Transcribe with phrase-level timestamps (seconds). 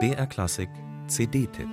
[0.00, 0.68] BR Klassik
[1.06, 1.68] CD-Tipp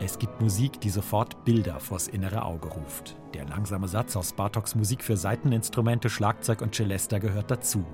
[0.00, 3.16] Es gibt Musik, die sofort Bilder vors innere Auge ruft.
[3.32, 7.86] Der langsame Satz aus Bartoks Musik für Saiteninstrumente, Schlagzeug und Celesta gehört dazu.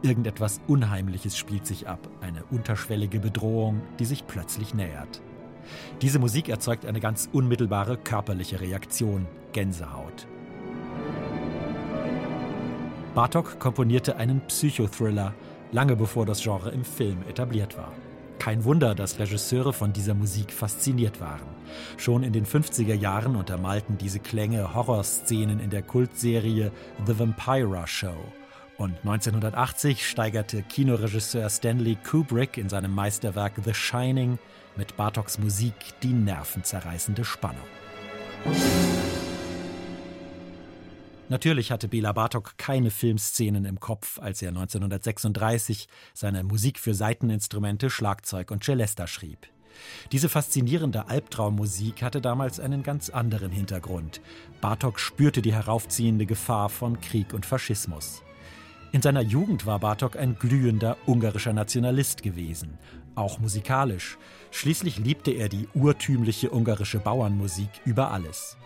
[0.00, 5.20] Irgendetwas Unheimliches spielt sich ab, eine unterschwellige Bedrohung, die sich plötzlich nähert.
[6.00, 10.26] Diese Musik erzeugt eine ganz unmittelbare körperliche Reaktion, Gänsehaut.
[13.14, 15.34] Bartok komponierte einen Psychothriller,
[15.72, 17.92] lange bevor das Genre im Film etabliert war.
[18.38, 21.48] Kein Wunder, dass Regisseure von dieser Musik fasziniert waren.
[21.96, 26.70] Schon in den 50er Jahren untermalten diese Klänge Horrorszenen in der Kultserie
[27.04, 28.14] The Vampira Show.
[28.78, 34.38] Und 1980 steigerte Kinoregisseur Stanley Kubrick in seinem Meisterwerk The Shining
[34.76, 37.66] mit Bartoks Musik die nervenzerreißende Spannung.
[41.30, 47.88] Natürlich hatte Bela Bartok keine Filmszenen im Kopf, als er 1936 seine Musik für Saiteninstrumente,
[47.88, 49.46] Schlagzeug und Celesta schrieb.
[50.10, 54.20] Diese faszinierende Albtraummusik hatte damals einen ganz anderen Hintergrund.
[54.60, 58.24] Bartok spürte die heraufziehende Gefahr von Krieg und Faschismus.
[58.90, 62.76] In seiner Jugend war Bartok ein glühender ungarischer Nationalist gewesen,
[63.14, 64.18] auch musikalisch.
[64.50, 68.56] Schließlich liebte er die urtümliche ungarische Bauernmusik über alles.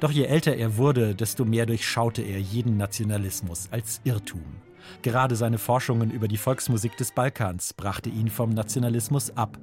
[0.00, 4.42] Doch je älter er wurde, desto mehr durchschaute er jeden Nationalismus als Irrtum.
[5.02, 9.58] Gerade seine Forschungen über die Volksmusik des Balkans brachte ihn vom Nationalismus ab.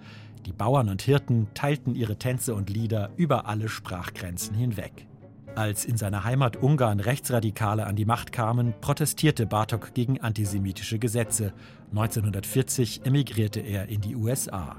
[0.45, 5.07] Die Bauern und Hirten teilten ihre Tänze und Lieder über alle Sprachgrenzen hinweg.
[5.55, 11.51] Als in seiner Heimat Ungarn Rechtsradikale an die Macht kamen, protestierte Bartok gegen antisemitische Gesetze.
[11.89, 14.75] 1940 emigrierte er in die USA.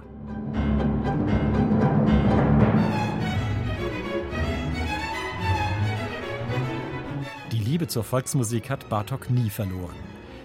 [7.78, 9.94] Liebe zur Volksmusik hat Bartok nie verloren.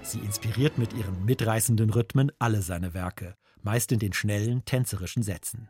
[0.04, 5.68] Sie inspiriert mit ihren mitreißenden Rhythmen alle seine Werke, meist in den schnellen, tänzerischen Sätzen.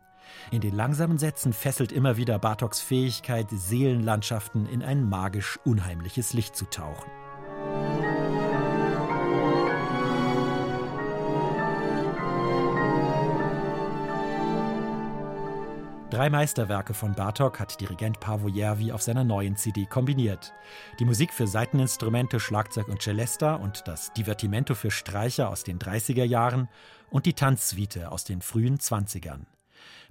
[0.50, 6.54] In den langsamen Sätzen fesselt immer wieder Bartoks Fähigkeit, Seelenlandschaften in ein magisch unheimliches Licht
[6.54, 7.10] zu tauchen.
[16.14, 20.52] Drei Meisterwerke von Bartok hat Dirigent Paavo Järvi auf seiner neuen CD kombiniert.
[21.00, 26.22] Die Musik für Saiteninstrumente, Schlagzeug und Celesta und das Divertimento für Streicher aus den 30er
[26.22, 26.68] Jahren
[27.10, 29.40] und die Tanzsuite aus den frühen 20ern.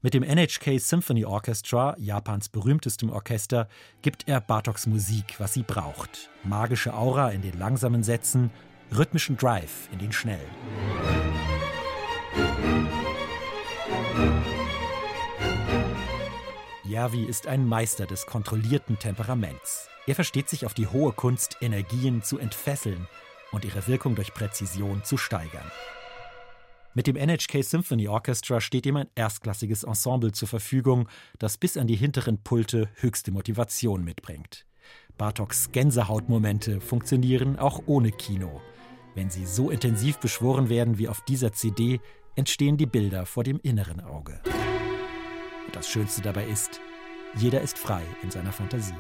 [0.02, 3.70] Mit dem NHK Symphony Orchestra, Japans berühmtestem Orchester,
[4.02, 6.30] gibt er Bartoks Musik, was sie braucht.
[6.44, 8.52] Magische Aura in den langsamen Sätzen,
[8.94, 10.52] rhythmischen Drive in den schnellen.
[16.94, 19.90] Järvi ist ein Meister des kontrollierten Temperaments.
[20.06, 23.08] Er versteht sich auf die hohe Kunst, Energien zu entfesseln
[23.52, 25.72] und ihre Wirkung durch Präzision zu steigern.
[26.94, 31.10] Mit dem NHK Symphony Orchestra steht ihm ein erstklassiges Ensemble zur Verfügung,
[31.40, 34.68] das bis an die hinteren Pulte höchste Motivation mitbringt.
[35.18, 38.62] Bartoks Gänsehautmomente funktionieren auch ohne Kino.
[39.16, 42.02] Wenn sie so intensiv beschworen werden wie auf dieser CD,
[42.36, 44.40] entstehen die Bilder vor dem inneren Auge.
[45.72, 46.82] Das Schönste dabei ist,
[47.36, 48.94] jeder ist frei in seiner Fantasie.